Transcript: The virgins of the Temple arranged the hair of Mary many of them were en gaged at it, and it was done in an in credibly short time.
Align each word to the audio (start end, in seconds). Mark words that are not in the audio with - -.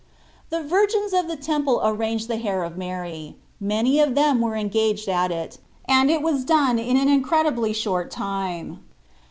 The 0.49 0.63
virgins 0.63 1.13
of 1.13 1.27
the 1.27 1.35
Temple 1.35 1.79
arranged 1.83 2.27
the 2.27 2.37
hair 2.37 2.63
of 2.63 2.75
Mary 2.75 3.35
many 3.59 3.99
of 3.99 4.15
them 4.15 4.41
were 4.41 4.55
en 4.55 4.67
gaged 4.69 5.07
at 5.07 5.29
it, 5.31 5.59
and 5.87 6.09
it 6.09 6.23
was 6.23 6.43
done 6.43 6.79
in 6.79 6.97
an 6.97 7.07
in 7.07 7.21
credibly 7.21 7.71
short 7.71 8.09
time. 8.09 8.79